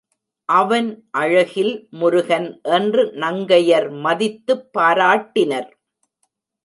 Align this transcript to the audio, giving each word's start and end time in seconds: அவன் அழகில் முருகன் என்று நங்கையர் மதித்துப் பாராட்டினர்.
அவன் 0.49 1.07
அழகில் 1.11 1.87
முருகன் 1.91 2.59
என்று 2.63 3.05
நங்கையர் 3.05 3.89
மதித்துப் 3.99 4.67
பாராட்டினர். 4.77 5.69